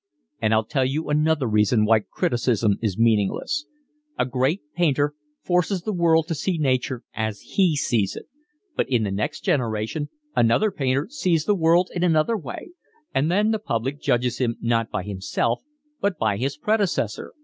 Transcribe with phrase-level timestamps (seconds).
[0.41, 3.67] And I'll tell you another reason why criticism is meaningless:
[4.17, 8.25] a great painter forces the world to see nature as he sees it;
[8.75, 12.71] but in the next generation another painter sees the world in another way,
[13.13, 15.61] and then the public judges him not by himself
[15.99, 17.33] but by his predecessor.